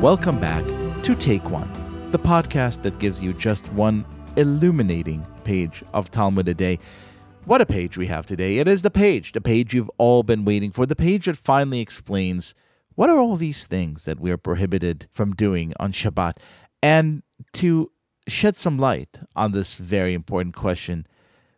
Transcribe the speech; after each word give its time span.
welcome 0.00 0.38
back 0.38 0.64
to 1.02 1.12
Take 1.16 1.50
One, 1.50 1.68
the 2.12 2.20
podcast 2.20 2.82
that 2.82 3.00
gives 3.00 3.20
you 3.20 3.32
just 3.32 3.66
one 3.72 4.04
illuminating 4.36 5.26
page 5.42 5.82
of 5.92 6.08
Talmud 6.08 6.46
a 6.46 6.54
day. 6.54 6.78
What 7.46 7.60
a 7.60 7.66
page 7.66 7.98
we 7.98 8.06
have 8.06 8.24
today. 8.24 8.58
It 8.58 8.68
is 8.68 8.82
the 8.82 8.92
page, 8.92 9.32
the 9.32 9.40
page 9.40 9.74
you've 9.74 9.90
all 9.98 10.22
been 10.22 10.44
waiting 10.44 10.70
for, 10.70 10.86
the 10.86 10.94
page 10.94 11.24
that 11.24 11.36
finally 11.36 11.80
explains 11.80 12.54
what 12.94 13.10
are 13.10 13.18
all 13.18 13.34
these 13.34 13.66
things 13.66 14.04
that 14.04 14.20
we 14.20 14.30
are 14.30 14.36
prohibited 14.36 15.08
from 15.10 15.34
doing 15.34 15.72
on 15.80 15.90
Shabbat. 15.90 16.34
And 16.80 17.24
to 17.54 17.90
shed 18.28 18.54
some 18.54 18.78
light 18.78 19.18
on 19.34 19.50
this 19.50 19.78
very 19.78 20.14
important 20.14 20.54
question, 20.54 21.08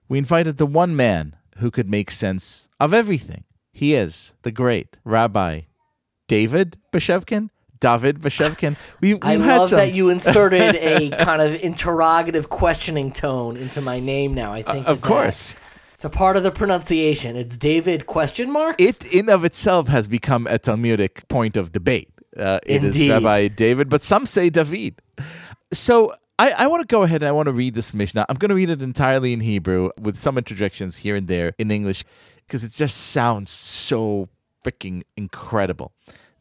we 0.09 0.17
invited 0.17 0.57
the 0.57 0.65
one 0.65 0.97
man 0.97 1.37
who 1.59 1.71
could 1.71 1.91
make 1.91 2.11
sense 2.11 2.71
of 2.81 2.95
everything. 2.95 3.45
He 3.71 3.93
is 3.95 4.33
the 4.45 4.51
great 4.51 4.97
Rabbi 5.05 5.63
David 6.27 6.79
Bashevkin. 6.91 7.51
David 7.81 8.21
Bashevkin. 8.21 8.77
We, 9.01 9.19
I 9.23 9.33
had 9.39 9.59
love 9.61 9.69
some. 9.71 9.79
that 9.79 9.93
you 9.93 10.09
inserted 10.11 10.77
a 10.77 11.11
kind 11.25 11.43
of 11.43 11.61
interrogative 11.63 12.49
questioning 12.49 13.11
tone 13.11 13.57
into 13.57 13.81
my 13.81 13.99
name 14.01 14.35
now. 14.35 14.53
I 14.53 14.63
think 14.63 14.87
Uh, 14.87 14.93
of 14.93 15.01
that 15.01 15.07
course. 15.09 15.57
it's 15.95 16.05
a 16.05 16.11
part 16.11 16.37
of 16.37 16.43
the 16.43 16.51
pronunciation. 16.51 17.37
It's 17.37 17.57
David 17.57 18.07
question 18.07 18.51
mark. 18.51 18.77
it 18.81 19.05
in 19.07 19.29
of 19.29 19.45
itself 19.45 19.89
has 19.89 20.07
become 20.09 20.47
a 20.47 20.59
Talmudic 20.59 21.27
point 21.29 21.57
of 21.57 21.73
debate. 21.73 22.09
Uh, 22.37 22.61
it 22.65 22.85
is 22.85 22.95
Indeed. 22.97 23.11
Rabbi 23.11 23.49
David, 23.49 23.89
but 23.89 24.03
some 24.03 24.25
say 24.25 24.51
David. 24.51 24.95
So 25.73 26.15
I, 26.39 26.51
I 26.53 26.67
want 26.69 26.81
to 26.81 26.87
go 26.87 27.03
ahead 27.03 27.23
and 27.23 27.29
I 27.29 27.33
want 27.33 27.47
to 27.47 27.53
read 27.53 27.75
this 27.75 27.93
Mishnah. 27.93 28.25
I'm 28.29 28.37
going 28.37 28.49
to 28.51 28.55
read 28.55 28.71
it 28.71 28.81
entirely 28.81 29.33
in 29.33 29.41
Hebrew 29.41 29.91
with 30.01 30.17
some 30.17 30.39
interjections 30.39 30.99
here 30.99 31.17
and 31.17 31.29
there 31.29 31.53
in 31.59 31.71
English 31.71 32.05
because 32.47 32.65
it 32.65 32.71
just 32.73 32.97
sounds 32.97 33.51
so 33.51 34.29
freaking 34.65 35.03
incredible. 35.17 35.93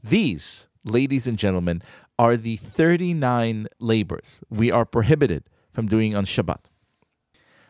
These, 0.01 0.68
ladies 0.83 1.27
and 1.27 1.37
gentlemen, 1.37 1.81
are 2.17 2.37
the 2.37 2.55
39 2.57 3.67
labors 3.79 4.41
we 4.49 4.71
are 4.71 4.85
prohibited 4.85 5.43
from 5.71 5.87
doing 5.87 6.15
on 6.15 6.25
Shabbat. 6.25 6.68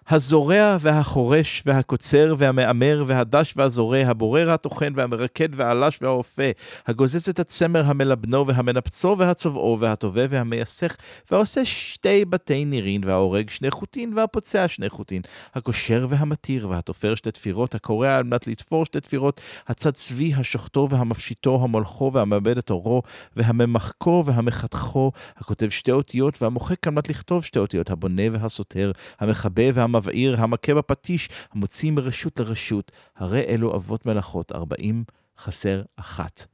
הזורע 0.09 0.77
והחורש 0.81 1.63
והקוצר 1.65 2.35
והמהמר 2.37 3.03
והדש 3.07 3.53
והזורע, 3.57 3.97
הבורר 3.97 4.51
הטוחן 4.51 4.93
והמרקד 4.95 5.49
והעלש 5.51 5.99
והאופה, 6.01 6.43
הגוזז 6.87 7.29
את 7.29 7.39
הצמר 7.39 7.85
המלבנו 7.85 8.47
והמנפצו 8.47 9.15
והצובעו 9.17 9.77
והטובה 9.79 10.21
והמייסך, 10.29 10.95
והעושה 11.31 11.65
שתי 11.65 12.25
בתי 12.25 12.65
נירין 12.65 13.01
וההורג 13.05 13.49
שני 13.49 13.71
חוטין 13.71 14.13
והפוצע 14.17 14.67
שני 14.67 14.89
חוטין, 14.89 15.21
הקושר 15.55 16.05
והמתיר 16.09 16.69
והתופר 16.69 17.15
שתי 17.15 17.31
תפירות, 17.31 17.75
הקורע 17.75 18.15
על 18.15 18.23
מנת 18.23 18.47
לתפור 18.47 18.85
שתי 18.85 18.99
תפירות, 18.99 19.41
הצד 19.67 19.91
צבי 19.91 20.33
השוחטו 20.33 20.87
והמפשיטו 20.89 21.59
המולכו 21.63 22.11
והמאבד 22.13 22.57
את 22.57 22.69
עורו 22.69 23.01
והממחקו 23.35 24.23
והמחתכו, 24.25 25.11
הכותב 25.37 25.69
שתי 25.69 25.91
אותיות 25.91 26.41
והמוחק 26.41 26.87
על 26.87 26.93
מנת 26.93 27.09
לכתוב 27.09 27.45
שתי 27.45 27.59
אותיות, 27.59 27.89
הבונה 27.89 28.23
והסותר, 28.31 28.91
המכבה 29.19 29.63
והמבעיר, 29.98 30.36
המכה 30.38 30.74
בפטיש, 30.74 31.28
המוציא 31.54 31.90
מרשות 31.90 32.40
לרשות, 32.40 32.92
הרי 33.16 33.44
אלו 33.48 33.76
אבות 33.76 34.06
מלאכות, 34.06 34.52
ארבעים 34.52 35.04
חסר 35.38 35.82
אחת. 35.96 36.46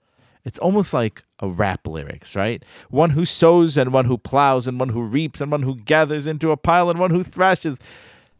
It's 0.48 0.58
almost 0.58 0.94
like 0.94 1.22
a 1.42 1.48
rap 1.48 1.86
lyrics, 1.86 2.34
right? 2.34 2.64
One 2.88 3.10
who 3.10 3.24
sows 3.26 3.76
and 3.76 3.92
one 3.92 4.06
who 4.06 4.16
plows 4.16 4.66
and 4.66 4.80
one 4.80 4.88
who 4.88 5.02
reaps 5.02 5.40
and 5.42 5.52
one 5.52 5.62
who 5.62 5.74
gathers 5.76 6.26
into 6.26 6.50
a 6.50 6.56
pile 6.56 6.88
and 6.88 6.98
one 6.98 7.10
who 7.10 7.22
thrashes. 7.22 7.78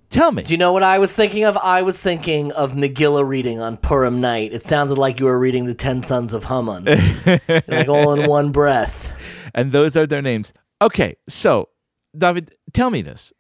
Tell 0.09 0.33
me. 0.33 0.43
Do 0.43 0.53
you 0.53 0.59
know 0.59 0.73
what 0.73 0.83
I 0.83 0.99
was 0.99 1.13
thinking 1.13 1.45
of? 1.45 1.57
I 1.59 1.83
was 1.83 2.01
thinking 2.01 2.51
of 2.53 2.73
Megillah 2.73 3.29
reading 3.29 3.61
on 3.61 3.77
Purim 3.77 4.21
night. 4.21 4.53
It 4.53 4.65
sounded 4.65 4.99
like 4.99 5.21
you 5.21 5.27
were 5.27 5.39
reading 5.39 5.67
the 5.67 5.75
Ten 5.75 6.03
Sons 6.03 6.33
of 6.33 6.43
Haman, 6.43 6.87
like 7.69 7.89
all 7.89 8.13
in 8.15 8.29
one 8.29 8.51
breath. 8.51 9.15
and 9.55 9.71
those 9.71 9.97
are 9.97 10.07
their 10.07 10.23
names. 10.23 10.53
Okay, 10.83 11.15
so 11.29 11.69
David, 12.17 12.51
tell 12.73 12.91
me 12.91 13.03
this. 13.03 13.33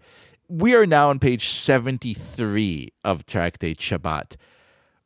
we 0.47 0.75
are 0.75 0.85
now 0.85 1.09
on 1.09 1.17
page 1.17 1.49
73 1.49 2.93
of 3.03 3.25
Tractate 3.25 3.77
Shabbat. 3.77 4.35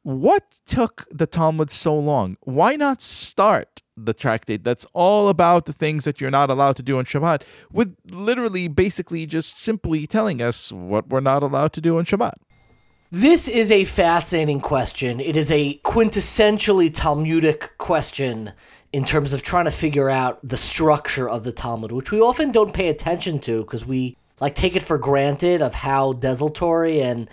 What 0.02 0.56
took 0.66 1.08
the 1.12 1.28
Talmud 1.28 1.70
so 1.70 1.98
long? 1.98 2.36
Why 2.42 2.76
not 2.76 3.02
start 3.02 3.82
the 3.96 4.14
tractate 4.14 4.64
that's 4.64 4.86
all 4.94 5.30
about 5.30 5.66
the 5.66 5.74
things 5.74 6.04
that 6.06 6.20
you're 6.20 6.30
not 6.30 6.50
allowed 6.50 6.76
to 6.78 6.84
do 6.84 6.98
on 6.98 7.06
Shabbat 7.06 7.44
with 7.72 7.96
literally 8.10 8.68
basically 8.68 9.26
just 9.26 9.60
simply 9.60 10.06
telling 10.08 10.42
us 10.42 10.72
what 10.74 11.08
we're 11.08 11.20
not 11.22 11.42
allowed 11.42 11.72
to 11.74 11.82
do 11.82 11.98
on 11.98 12.06
Shabbat? 12.06 12.34
This 13.12 13.48
is 13.48 13.72
a 13.72 13.86
fascinating 13.86 14.60
question. 14.60 15.20
It 15.20 15.38
is 15.38 15.52
a 15.52 15.80
quintessentially 15.86 16.94
Talmudic 16.94 17.78
question 17.78 18.52
in 18.92 19.06
terms 19.06 19.32
of 19.32 19.42
trying 19.42 19.66
to 19.66 19.72
figure 19.72 20.10
out 20.10 20.40
the 20.44 20.58
structure 20.58 21.30
of 21.30 21.44
the 21.44 21.52
Talmud, 21.52 21.92
which 21.92 22.12
we 22.12 22.20
often 22.20 22.52
don't 22.52 22.74
pay 22.74 22.90
attention 22.90 23.40
to 23.40 23.62
because 23.62 23.86
we 23.86 24.18
like 24.42 24.56
take 24.56 24.76
it 24.76 24.84
for 24.84 24.98
granted 24.98 25.62
of 25.62 25.76
how 25.76 26.14
desultory 26.14 27.02
and 27.02 27.30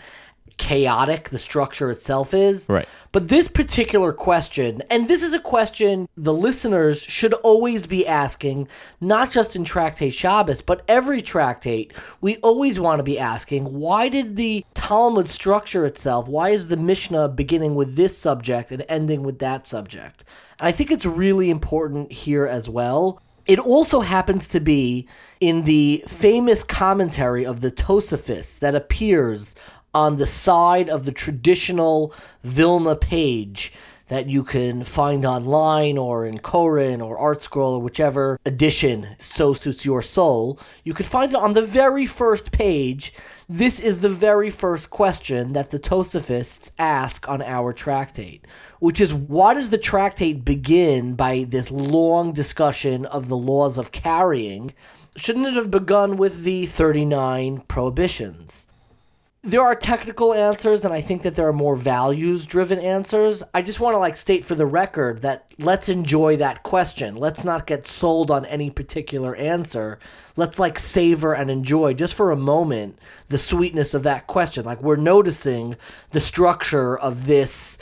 chaotic 0.56 1.28
the 1.28 1.38
structure 1.38 1.90
itself 1.90 2.32
is. 2.32 2.68
Right. 2.68 2.88
But 3.12 3.28
this 3.28 3.48
particular 3.48 4.12
question, 4.12 4.82
and 4.90 5.08
this 5.08 5.22
is 5.22 5.32
a 5.32 5.40
question 5.40 6.08
the 6.16 6.32
listeners 6.32 7.02
should 7.02 7.34
always 7.34 7.86
be 7.86 8.06
asking, 8.06 8.68
not 9.00 9.30
just 9.30 9.56
in 9.56 9.64
Tractate 9.64 10.14
Shabbos, 10.14 10.62
but 10.62 10.82
every 10.88 11.22
tractate, 11.22 11.92
we 12.20 12.36
always 12.36 12.80
want 12.80 13.00
to 13.00 13.04
be 13.04 13.18
asking, 13.18 13.64
why 13.64 14.08
did 14.08 14.36
the 14.36 14.64
Talmud 14.74 15.28
structure 15.28 15.86
itself, 15.86 16.28
why 16.28 16.50
is 16.50 16.68
the 16.68 16.76
Mishnah 16.76 17.28
beginning 17.28 17.74
with 17.74 17.96
this 17.96 18.16
subject 18.16 18.72
and 18.72 18.84
ending 18.88 19.22
with 19.22 19.38
that 19.40 19.66
subject? 19.66 20.24
And 20.58 20.66
I 20.66 20.72
think 20.72 20.90
it's 20.90 21.06
really 21.06 21.50
important 21.50 22.12
here 22.12 22.46
as 22.46 22.68
well. 22.68 23.20
It 23.46 23.60
also 23.60 24.00
happens 24.00 24.48
to 24.48 24.60
be 24.60 25.06
in 25.40 25.62
the 25.62 26.02
famous 26.08 26.64
commentary 26.64 27.46
of 27.46 27.60
the 27.60 27.70
Tosafis 27.70 28.58
that 28.58 28.74
appears 28.74 29.54
on 29.94 30.16
the 30.16 30.26
side 30.26 30.90
of 30.90 31.04
the 31.04 31.12
traditional 31.12 32.12
Vilna 32.42 32.96
page 32.96 33.72
that 34.08 34.26
you 34.28 34.44
can 34.44 34.84
find 34.84 35.24
online 35.24 35.98
or 35.98 36.26
in 36.26 36.38
Koren 36.38 37.00
or 37.00 37.18
ArtScroll 37.18 37.78
or 37.78 37.80
whichever 37.80 38.38
edition 38.44 39.16
so 39.18 39.54
suits 39.54 39.84
your 39.84 40.02
soul. 40.02 40.60
You 40.84 40.94
can 40.94 41.06
find 41.06 41.32
it 41.32 41.36
on 41.36 41.54
the 41.54 41.62
very 41.62 42.06
first 42.06 42.52
page. 42.52 43.12
This 43.48 43.78
is 43.78 44.00
the 44.00 44.08
very 44.08 44.50
first 44.50 44.90
question 44.90 45.52
that 45.52 45.70
the 45.70 45.78
Tosafists 45.78 46.72
ask 46.80 47.28
on 47.28 47.40
our 47.42 47.72
tractate, 47.72 48.44
which 48.80 49.00
is 49.00 49.14
why 49.14 49.54
does 49.54 49.70
the 49.70 49.78
tractate 49.78 50.44
begin 50.44 51.14
by 51.14 51.44
this 51.44 51.70
long 51.70 52.32
discussion 52.32 53.06
of 53.06 53.28
the 53.28 53.36
laws 53.36 53.78
of 53.78 53.92
carrying? 53.92 54.74
Shouldn't 55.16 55.46
it 55.46 55.54
have 55.54 55.70
begun 55.70 56.16
with 56.16 56.42
the 56.42 56.66
39 56.66 57.62
prohibitions? 57.68 58.66
There 59.46 59.62
are 59.62 59.76
technical 59.76 60.34
answers 60.34 60.84
and 60.84 60.92
i 60.92 61.00
think 61.00 61.22
that 61.22 61.36
there 61.36 61.46
are 61.46 61.52
more 61.52 61.76
values 61.76 62.46
driven 62.46 62.78
answers. 62.78 63.42
I 63.54 63.62
just 63.62 63.78
want 63.78 63.94
to 63.94 63.98
like 63.98 64.16
state 64.16 64.44
for 64.44 64.54
the 64.54 64.66
record 64.66 65.22
that 65.22 65.52
let's 65.58 65.88
enjoy 65.88 66.36
that 66.38 66.62
question. 66.62 67.14
Let's 67.14 67.44
not 67.44 67.66
get 67.66 67.86
sold 67.86 68.30
on 68.30 68.44
any 68.46 68.70
particular 68.70 69.36
answer. 69.36 69.98
Let's 70.34 70.58
like 70.58 70.78
savor 70.78 71.32
and 71.32 71.50
enjoy 71.50 71.94
just 71.94 72.14
for 72.14 72.30
a 72.30 72.36
moment 72.36 72.98
the 73.28 73.38
sweetness 73.38 73.94
of 73.94 74.02
that 74.02 74.26
question. 74.26 74.64
Like 74.64 74.82
we're 74.82 74.96
noticing 74.96 75.76
the 76.10 76.20
structure 76.20 76.98
of 76.98 77.26
this 77.26 77.78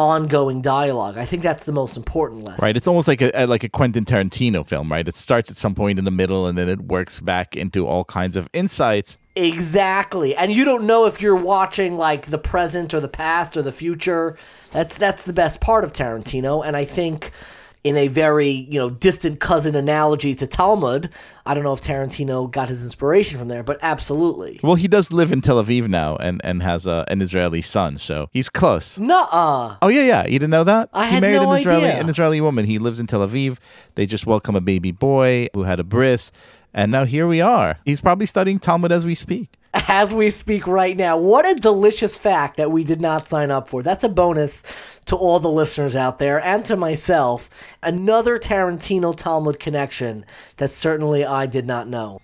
ongoing 0.00 0.62
dialogue 0.62 1.18
i 1.18 1.24
think 1.24 1.42
that's 1.42 1.64
the 1.64 1.72
most 1.72 1.96
important 1.96 2.42
lesson 2.44 2.60
Right. 2.60 2.76
It's 2.76 2.86
almost 2.86 3.08
like 3.08 3.22
a, 3.22 3.30
a 3.34 3.46
like 3.46 3.64
a 3.64 3.68
Quentin 3.68 4.04
Tarantino 4.04 4.66
film, 4.66 4.92
right? 4.92 5.06
It 5.06 5.14
starts 5.14 5.50
at 5.50 5.56
some 5.56 5.74
point 5.74 5.98
in 5.98 6.04
the 6.04 6.10
middle 6.10 6.46
and 6.46 6.58
then 6.58 6.68
it 6.68 6.80
works 6.82 7.20
back 7.20 7.56
into 7.56 7.86
all 7.86 8.04
kinds 8.04 8.36
of 8.36 8.48
insights. 8.52 9.18
Exactly. 9.34 10.36
And 10.36 10.52
you 10.52 10.64
don't 10.64 10.84
know 10.84 11.06
if 11.06 11.20
you're 11.22 11.36
watching 11.36 11.96
like 11.96 12.26
the 12.26 12.38
present 12.38 12.92
or 12.92 13.00
the 13.00 13.08
past 13.08 13.56
or 13.56 13.62
the 13.62 13.72
future. 13.72 14.36
That's 14.72 14.98
that's 14.98 15.22
the 15.22 15.32
best 15.32 15.60
part 15.60 15.84
of 15.84 15.92
Tarantino 15.92 16.64
and 16.66 16.76
I 16.76 16.84
think 16.84 17.32
in 17.82 17.96
a 17.96 18.08
very, 18.08 18.50
you 18.50 18.78
know, 18.78 18.90
distant 18.90 19.40
cousin 19.40 19.74
analogy 19.74 20.34
to 20.34 20.46
Talmud, 20.46 21.08
I 21.46 21.54
don't 21.54 21.64
know 21.64 21.72
if 21.72 21.80
Tarantino 21.80 22.50
got 22.50 22.68
his 22.68 22.84
inspiration 22.84 23.38
from 23.38 23.48
there, 23.48 23.62
but 23.62 23.78
absolutely. 23.82 24.60
Well, 24.62 24.74
he 24.74 24.86
does 24.86 25.12
live 25.12 25.32
in 25.32 25.40
Tel 25.40 25.62
Aviv 25.62 25.88
now 25.88 26.16
and, 26.16 26.40
and 26.44 26.62
has 26.62 26.86
a, 26.86 27.04
an 27.08 27.22
Israeli 27.22 27.62
son, 27.62 27.96
so 27.96 28.28
he's 28.32 28.50
close. 28.50 28.98
Nuh-uh. 28.98 29.76
Oh 29.80 29.88
yeah, 29.88 30.02
yeah. 30.02 30.26
You 30.26 30.38
didn't 30.38 30.50
know 30.50 30.64
that? 30.64 30.90
I 30.92 31.06
he 31.06 31.12
had 31.14 31.20
married 31.22 31.36
no 31.36 31.50
an 31.52 31.58
Israeli 31.58 31.86
idea. 31.86 32.00
an 32.00 32.08
Israeli 32.08 32.40
woman. 32.40 32.66
He 32.66 32.78
lives 32.78 33.00
in 33.00 33.06
Tel 33.06 33.26
Aviv. 33.26 33.58
They 33.94 34.04
just 34.04 34.26
welcome 34.26 34.54
a 34.56 34.60
baby 34.60 34.92
boy 34.92 35.48
who 35.54 35.62
had 35.62 35.80
a 35.80 35.84
bris, 35.84 36.32
and 36.72 36.92
now 36.92 37.04
here 37.04 37.26
we 37.26 37.40
are. 37.40 37.78
He's 37.84 38.00
probably 38.00 38.26
studying 38.26 38.58
Talmud 38.58 38.92
as 38.92 39.04
we 39.04 39.14
speak. 39.14 39.56
As 39.72 40.12
we 40.12 40.30
speak 40.30 40.66
right 40.66 40.96
now. 40.96 41.16
What 41.16 41.46
a 41.46 41.60
delicious 41.60 42.16
fact 42.16 42.56
that 42.56 42.72
we 42.72 42.84
did 42.84 43.00
not 43.00 43.28
sign 43.28 43.50
up 43.50 43.68
for. 43.68 43.82
That's 43.82 44.04
a 44.04 44.08
bonus 44.08 44.64
to 45.06 45.16
all 45.16 45.38
the 45.38 45.50
listeners 45.50 45.94
out 45.94 46.18
there 46.18 46.42
and 46.42 46.64
to 46.64 46.76
myself. 46.76 47.50
Another 47.82 48.38
Tarantino 48.38 49.14
Talmud 49.16 49.60
connection 49.60 50.24
that 50.56 50.70
certainly 50.70 51.24
I 51.24 51.46
did 51.46 51.66
not 51.66 51.88
know. 51.88 52.20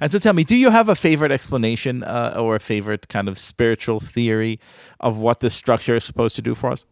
And 0.00 0.10
so 0.10 0.18
tell 0.18 0.32
me, 0.32 0.44
do 0.44 0.56
you 0.56 0.70
have 0.70 0.88
a 0.88 0.94
favorite 0.94 1.30
explanation 1.30 2.02
uh, 2.02 2.34
or 2.36 2.56
a 2.56 2.60
favorite 2.60 3.08
kind 3.08 3.28
of 3.28 3.38
spiritual 3.38 4.00
theory 4.00 4.58
of 5.00 5.18
what 5.18 5.40
this 5.40 5.54
structure 5.54 5.94
is 5.94 6.04
supposed 6.04 6.36
to 6.36 6.42
do 6.42 6.54
for 6.54 6.70
us? 6.70 6.84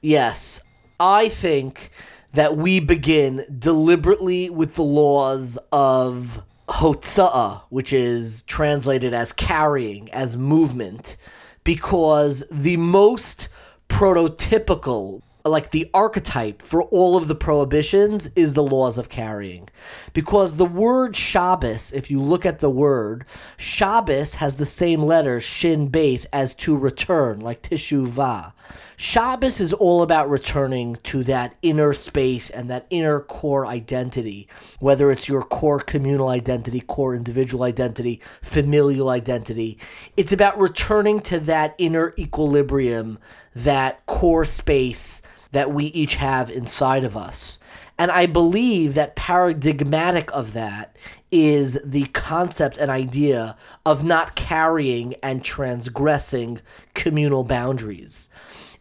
Yes, 0.00 0.62
I 1.00 1.28
think 1.28 1.90
that 2.32 2.56
we 2.56 2.80
begin 2.80 3.44
deliberately 3.58 4.50
with 4.50 4.74
the 4.74 4.82
laws 4.82 5.58
of 5.70 6.42
Hotza'a, 6.68 7.62
which 7.68 7.92
is 7.92 8.42
translated 8.44 9.12
as 9.12 9.32
carrying, 9.32 10.10
as 10.12 10.36
movement, 10.36 11.16
because 11.64 12.42
the 12.50 12.76
most 12.78 13.48
prototypical 13.88 15.22
like 15.44 15.70
the 15.70 15.90
archetype 15.92 16.62
for 16.62 16.82
all 16.84 17.16
of 17.16 17.28
the 17.28 17.34
prohibitions 17.34 18.30
is 18.36 18.54
the 18.54 18.62
laws 18.62 18.98
of 18.98 19.08
carrying. 19.08 19.68
Because 20.12 20.56
the 20.56 20.64
word 20.64 21.16
Shabbos, 21.16 21.92
if 21.92 22.10
you 22.10 22.20
look 22.20 22.46
at 22.46 22.60
the 22.60 22.70
word, 22.70 23.24
Shabbos 23.56 24.34
has 24.34 24.56
the 24.56 24.66
same 24.66 25.02
letters, 25.02 25.42
shin 25.42 25.88
base, 25.88 26.24
as 26.26 26.54
to 26.56 26.76
return, 26.76 27.40
like 27.40 27.62
teshuvah. 27.62 28.52
Shabbos 28.96 29.58
is 29.58 29.72
all 29.72 30.02
about 30.02 30.30
returning 30.30 30.96
to 31.02 31.24
that 31.24 31.56
inner 31.60 31.92
space 31.92 32.50
and 32.50 32.70
that 32.70 32.86
inner 32.88 33.18
core 33.18 33.66
identity, 33.66 34.46
whether 34.78 35.10
it's 35.10 35.28
your 35.28 35.42
core 35.42 35.80
communal 35.80 36.28
identity, 36.28 36.80
core 36.80 37.16
individual 37.16 37.64
identity, 37.64 38.20
familial 38.42 39.08
identity. 39.08 39.78
It's 40.16 40.32
about 40.32 40.56
returning 40.56 41.20
to 41.22 41.40
that 41.40 41.74
inner 41.78 42.14
equilibrium, 42.16 43.18
that 43.56 44.06
core 44.06 44.44
space 44.44 45.20
that 45.52 45.72
we 45.72 45.86
each 45.86 46.16
have 46.16 46.50
inside 46.50 47.04
of 47.04 47.16
us. 47.16 47.58
And 47.98 48.10
I 48.10 48.26
believe 48.26 48.94
that 48.94 49.16
paradigmatic 49.16 50.30
of 50.32 50.54
that 50.54 50.96
is 51.30 51.78
the 51.84 52.04
concept 52.06 52.78
and 52.78 52.90
idea 52.90 53.56
of 53.86 54.02
not 54.02 54.34
carrying 54.34 55.14
and 55.22 55.44
transgressing 55.44 56.60
communal 56.94 57.44
boundaries. 57.44 58.28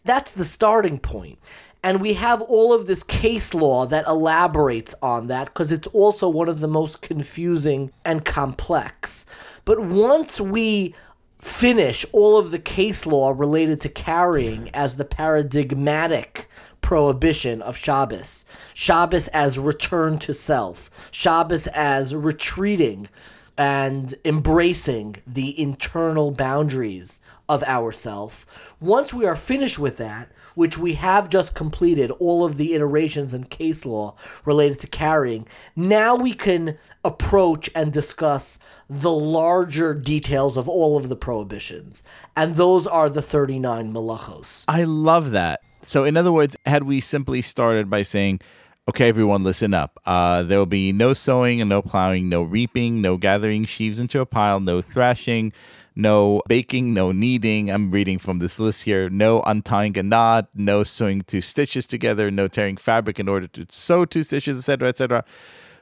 That's 0.03 0.31
the 0.31 0.45
starting 0.45 0.97
point. 0.97 1.39
And 1.83 1.99
we 1.99 2.13
have 2.13 2.41
all 2.43 2.73
of 2.73 2.85
this 2.85 3.01
case 3.01 3.53
law 3.53 3.85
that 3.87 4.05
elaborates 4.05 4.93
on 5.01 5.27
that 5.27 5.45
because 5.45 5.71
it's 5.71 5.87
also 5.87 6.29
one 6.29 6.47
of 6.47 6.59
the 6.59 6.67
most 6.67 7.01
confusing 7.01 7.91
and 8.05 8.23
complex. 8.23 9.25
But 9.65 9.79
once 9.79 10.39
we 10.39 10.93
finish 11.41 12.05
all 12.11 12.37
of 12.37 12.51
the 12.51 12.59
case 12.59 13.05
law 13.05 13.33
related 13.35 13.81
to 13.81 13.89
carrying 13.89 14.69
as 14.73 14.95
the 14.95 15.05
paradigmatic 15.05 16.47
prohibition 16.81 17.61
of 17.61 17.75
Shabbos. 17.75 18.45
Shabbos 18.73 19.27
as 19.29 19.57
return 19.57 20.19
to 20.19 20.33
self. 20.33 21.09
Shabbos 21.11 21.67
as 21.67 22.15
retreating 22.15 23.09
and 23.57 24.15
embracing 24.23 25.17
the 25.27 25.59
internal 25.59 26.31
boundaries 26.31 27.21
of 27.49 27.63
ourself. 27.63 28.45
Once 28.79 29.13
we 29.13 29.25
are 29.25 29.35
finished 29.35 29.79
with 29.79 29.97
that, 29.97 30.31
which 30.55 30.77
we 30.77 30.93
have 30.95 31.29
just 31.29 31.55
completed 31.55 32.11
all 32.11 32.45
of 32.45 32.57
the 32.57 32.73
iterations 32.73 33.33
and 33.33 33.49
case 33.49 33.85
law 33.85 34.15
related 34.45 34.79
to 34.79 34.87
carrying, 34.87 35.47
now 35.75 36.15
we 36.15 36.33
can 36.33 36.77
approach 37.03 37.69
and 37.75 37.91
discuss 37.91 38.59
the 38.89 39.11
larger 39.11 39.93
details 39.93 40.57
of 40.57 40.67
all 40.69 40.97
of 40.97 41.09
the 41.09 41.15
prohibitions. 41.15 42.03
And 42.35 42.55
those 42.55 42.85
are 42.87 43.09
the 43.09 43.21
39 43.21 43.93
malachos. 43.93 44.65
I 44.67 44.83
love 44.83 45.31
that. 45.31 45.61
So, 45.83 46.03
in 46.03 46.15
other 46.15 46.31
words, 46.31 46.55
had 46.65 46.83
we 46.83 46.99
simply 46.99 47.41
started 47.41 47.89
by 47.89 48.03
saying, 48.03 48.41
okay, 48.89 49.07
everyone, 49.07 49.43
listen 49.43 49.73
up. 49.73 49.99
Uh, 50.05 50.43
there 50.43 50.59
will 50.59 50.65
be 50.65 50.91
no 50.91 51.13
sowing 51.13 51.61
and 51.61 51.69
no 51.69 51.81
plowing, 51.81 52.29
no 52.29 52.41
reaping, 52.41 53.01
no 53.01 53.17
gathering 53.17 53.65
sheaves 53.65 53.99
into 53.99 54.19
a 54.19 54.25
pile, 54.25 54.59
no 54.59 54.81
thrashing, 54.81 55.53
no 55.95 56.41
baking, 56.47 56.93
no 56.93 57.11
kneading. 57.11 57.69
I'm 57.69 57.91
reading 57.91 58.19
from 58.19 58.39
this 58.39 58.59
list 58.59 58.83
here. 58.83 59.09
No 59.09 59.41
untying 59.41 59.97
a 59.97 60.03
knot, 60.03 60.49
no 60.55 60.83
sewing 60.83 61.21
two 61.21 61.41
stitches 61.41 61.85
together, 61.85 62.31
no 62.31 62.47
tearing 62.47 62.77
fabric 62.77 63.19
in 63.19 63.27
order 63.27 63.47
to 63.47 63.65
sew 63.69 64.05
two 64.05 64.23
stitches, 64.23 64.57
etc., 64.57 64.89
etc. 64.89 65.23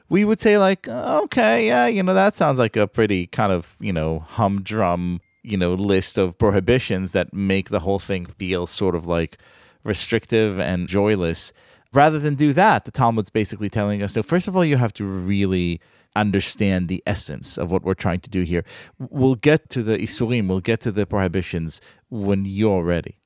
We 0.08 0.24
would 0.24 0.40
say 0.40 0.58
like, 0.58 0.88
okay, 0.88 1.66
yeah, 1.66 1.86
you 1.86 2.02
know, 2.02 2.14
that 2.14 2.34
sounds 2.34 2.58
like 2.58 2.76
a 2.76 2.88
pretty 2.88 3.26
kind 3.26 3.52
of 3.52 3.76
you 3.80 3.92
know 3.92 4.20
humdrum 4.20 5.20
you 5.42 5.56
know 5.56 5.74
list 5.74 6.18
of 6.18 6.38
prohibitions 6.38 7.12
that 7.12 7.32
make 7.32 7.70
the 7.70 7.80
whole 7.80 7.98
thing 7.98 8.26
feel 8.26 8.66
sort 8.66 8.94
of 8.94 9.06
like 9.06 9.38
restrictive 9.84 10.58
and 10.58 10.88
joyless. 10.88 11.52
Rather 11.92 12.18
than 12.18 12.36
do 12.36 12.52
that, 12.52 12.84
the 12.84 12.90
Talmud's 12.90 13.30
basically 13.30 13.68
telling 13.68 14.02
us 14.02 14.14
that 14.14 14.22
first 14.22 14.46
of 14.46 14.56
all, 14.56 14.64
you 14.64 14.76
have 14.76 14.92
to 14.94 15.04
really 15.04 15.80
understand 16.14 16.88
the 16.88 17.02
essence 17.06 17.58
of 17.58 17.70
what 17.70 17.82
we're 17.82 17.94
trying 17.94 18.20
to 18.20 18.30
do 18.30 18.42
here. 18.42 18.64
We'll 18.98 19.34
get 19.34 19.68
to 19.70 19.82
the 19.82 19.98
isurim, 19.98 20.48
we'll 20.48 20.60
get 20.60 20.80
to 20.82 20.92
the 20.92 21.06
prohibitions 21.06 21.80
when 22.08 22.44
you're 22.44 22.84
ready. 22.84 23.18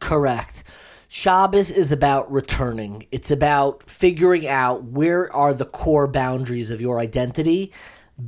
Correct. 0.00 0.64
Shabbos 1.08 1.70
is 1.70 1.90
about 1.90 2.30
returning. 2.30 3.06
It's 3.10 3.30
about 3.30 3.88
figuring 3.88 4.46
out 4.46 4.84
where 4.84 5.34
are 5.34 5.54
the 5.54 5.64
core 5.64 6.06
boundaries 6.06 6.70
of 6.70 6.82
your 6.82 6.98
identity, 6.98 7.72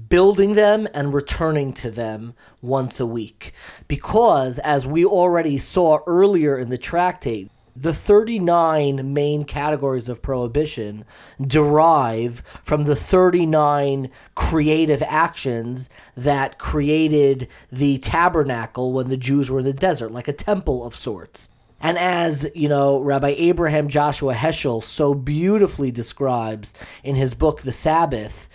building 0.08 0.54
them 0.54 0.88
and 0.94 1.12
returning 1.12 1.74
to 1.74 1.90
them 1.90 2.34
once 2.62 2.98
a 2.98 3.06
week. 3.06 3.52
Because 3.86 4.58
as 4.60 4.86
we 4.86 5.04
already 5.04 5.58
saw 5.58 5.98
earlier 6.06 6.58
in 6.58 6.70
the 6.70 6.78
tractate, 6.78 7.50
the 7.80 7.94
39 7.94 9.14
main 9.14 9.44
categories 9.44 10.10
of 10.10 10.20
prohibition 10.20 11.02
derive 11.40 12.42
from 12.62 12.84
the 12.84 12.94
39 12.94 14.10
creative 14.34 15.02
actions 15.02 15.88
that 16.14 16.58
created 16.58 17.48
the 17.72 17.96
tabernacle 17.98 18.92
when 18.92 19.08
the 19.08 19.16
Jews 19.16 19.50
were 19.50 19.60
in 19.60 19.64
the 19.64 19.72
desert, 19.72 20.12
like 20.12 20.28
a 20.28 20.34
temple 20.34 20.84
of 20.84 20.94
sorts. 20.94 21.48
And 21.80 21.96
as, 21.96 22.50
you 22.54 22.68
know, 22.68 23.00
Rabbi 23.00 23.34
Abraham 23.38 23.88
Joshua 23.88 24.34
Heschel 24.34 24.84
so 24.84 25.14
beautifully 25.14 25.90
describes 25.90 26.74
in 27.02 27.14
his 27.16 27.32
book, 27.32 27.62
The 27.62 27.72
Sabbath, 27.72 28.50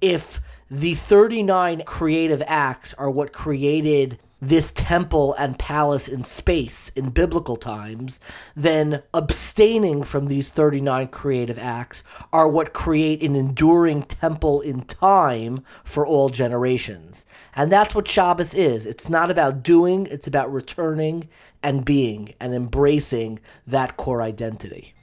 if 0.00 0.40
the 0.70 0.94
39 0.94 1.82
creative 1.84 2.42
acts 2.46 2.94
are 2.94 3.10
what 3.10 3.34
created 3.34 4.18
this 4.40 4.70
temple 4.72 5.34
and 5.34 5.58
palace 5.58 6.08
in 6.08 6.24
space 6.24 6.88
in 6.90 7.10
biblical 7.10 7.56
times, 7.56 8.20
then 8.56 9.02
abstaining 9.12 10.02
from 10.02 10.26
these 10.26 10.48
39 10.48 11.08
creative 11.08 11.58
acts 11.58 12.02
are 12.32 12.48
what 12.48 12.72
create 12.72 13.22
an 13.22 13.36
enduring 13.36 14.02
temple 14.02 14.60
in 14.60 14.82
time 14.82 15.62
for 15.84 16.06
all 16.06 16.28
generations. 16.28 17.26
And 17.54 17.70
that's 17.70 17.94
what 17.94 18.08
Shabbos 18.08 18.54
is. 18.54 18.86
It's 18.86 19.10
not 19.10 19.30
about 19.30 19.62
doing, 19.62 20.06
it's 20.06 20.26
about 20.26 20.52
returning 20.52 21.28
and 21.62 21.84
being 21.84 22.34
and 22.40 22.54
embracing 22.54 23.38
that 23.66 23.96
core 23.96 24.22
identity. 24.22 24.94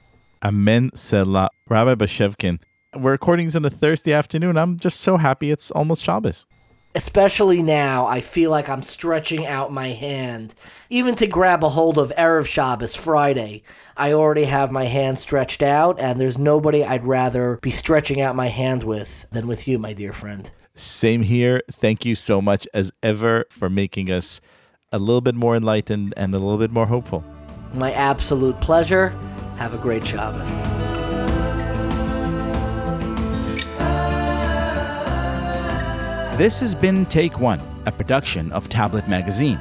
Amen 0.44 0.90
Selah. 0.94 1.50
Rabbi 1.68 1.94
Bashevkin, 1.94 2.60
we're 2.96 3.12
recording 3.12 3.46
this 3.46 3.56
on 3.56 3.64
a 3.64 3.70
Thursday 3.70 4.12
afternoon. 4.12 4.56
I'm 4.56 4.78
just 4.78 5.00
so 5.00 5.16
happy 5.16 5.50
it's 5.50 5.70
almost 5.70 6.02
Shabbos 6.02 6.46
especially 6.94 7.62
now, 7.62 8.06
I 8.06 8.20
feel 8.20 8.50
like 8.50 8.68
I'm 8.68 8.82
stretching 8.82 9.46
out 9.46 9.72
my 9.72 9.88
hand, 9.88 10.54
even 10.90 11.14
to 11.16 11.26
grab 11.26 11.62
a 11.62 11.68
hold 11.68 11.98
of 11.98 12.12
Erev 12.16 12.46
Shabbos 12.46 12.96
Friday. 12.96 13.62
I 13.96 14.12
already 14.12 14.44
have 14.44 14.70
my 14.70 14.84
hand 14.84 15.18
stretched 15.18 15.62
out, 15.62 16.00
and 16.00 16.20
there's 16.20 16.38
nobody 16.38 16.84
I'd 16.84 17.04
rather 17.04 17.58
be 17.62 17.70
stretching 17.70 18.20
out 18.20 18.36
my 18.36 18.48
hand 18.48 18.84
with 18.84 19.26
than 19.30 19.46
with 19.46 19.68
you, 19.68 19.78
my 19.78 19.92
dear 19.92 20.12
friend. 20.12 20.50
Same 20.74 21.22
here. 21.22 21.62
Thank 21.70 22.04
you 22.04 22.14
so 22.14 22.40
much, 22.40 22.66
as 22.72 22.92
ever, 23.02 23.46
for 23.50 23.68
making 23.68 24.10
us 24.10 24.40
a 24.92 24.98
little 24.98 25.20
bit 25.20 25.34
more 25.34 25.56
enlightened 25.56 26.14
and 26.16 26.34
a 26.34 26.38
little 26.38 26.58
bit 26.58 26.70
more 26.70 26.86
hopeful. 26.86 27.24
My 27.74 27.92
absolute 27.92 28.60
pleasure. 28.60 29.08
Have 29.58 29.74
a 29.74 29.78
great 29.78 30.06
Shabbos. 30.06 30.87
This 36.38 36.60
has 36.60 36.72
been 36.72 37.04
Take 37.06 37.40
One, 37.40 37.60
a 37.84 37.90
production 37.90 38.52
of 38.52 38.68
Tablet 38.68 39.08
Magazine. 39.08 39.60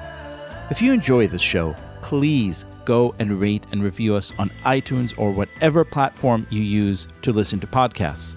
If 0.70 0.80
you 0.80 0.94
enjoy 0.94 1.26
this 1.26 1.42
show, 1.42 1.76
please 2.04 2.68
go 2.86 3.16
and 3.18 3.42
rate 3.42 3.66
and 3.72 3.82
review 3.82 4.14
us 4.14 4.32
on 4.38 4.52
iTunes 4.64 5.18
or 5.18 5.32
whatever 5.32 5.84
platform 5.84 6.46
you 6.52 6.62
use 6.62 7.08
to 7.24 7.34
listen 7.34 7.60
to 7.62 7.66
podcasts. 7.66 8.36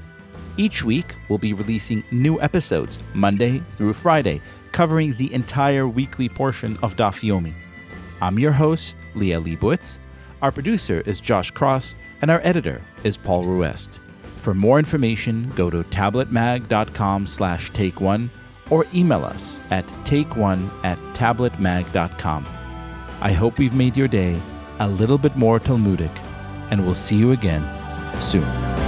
Each 0.56 0.82
week, 0.82 1.16
we'll 1.28 1.38
be 1.38 1.52
releasing 1.52 2.02
new 2.10 2.40
episodes, 2.40 2.98
Monday 3.12 3.58
through 3.72 3.92
Friday, 3.92 4.40
covering 4.72 5.12
the 5.18 5.30
entire 5.34 5.86
weekly 5.86 6.30
portion 6.30 6.78
of 6.82 6.96
Daf 6.96 7.20
Yomi. 7.20 7.52
I'm 8.22 8.38
your 8.38 8.52
host, 8.52 8.96
Liel 9.14 9.44
Leibovitz. 9.44 9.98
Our 10.40 10.50
producer 10.50 11.02
is 11.02 11.20
Josh 11.20 11.50
Cross, 11.50 11.94
and 12.22 12.30
our 12.30 12.40
editor 12.42 12.80
is 13.04 13.18
Paul 13.18 13.44
Ruest. 13.44 14.00
For 14.40 14.54
more 14.54 14.78
information, 14.78 15.52
go 15.54 15.68
to 15.68 15.82
tabletmag.com 15.84 17.26
slash 17.26 17.70
take 17.74 18.00
one 18.00 18.30
or 18.70 18.86
email 18.94 19.22
us 19.22 19.60
at 19.70 19.86
takeone 20.04 20.70
at 20.82 20.96
tabletmag.com. 21.14 22.46
I 23.20 23.32
hope 23.32 23.58
we've 23.58 23.74
made 23.74 23.98
your 23.98 24.08
day 24.08 24.40
a 24.78 24.88
little 24.88 25.18
bit 25.18 25.36
more 25.36 25.58
Talmudic, 25.58 26.10
and 26.70 26.86
we'll 26.86 26.94
see 26.94 27.16
you 27.16 27.32
again 27.32 27.62
soon. 28.18 28.79